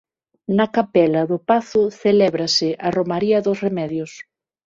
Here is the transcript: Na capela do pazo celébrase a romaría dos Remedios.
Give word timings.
Na 0.57 0.65
capela 0.75 1.21
do 1.31 1.37
pazo 1.49 1.81
celébrase 2.01 2.69
a 2.87 2.89
romaría 2.97 3.39
dos 3.45 3.57
Remedios. 3.65 4.11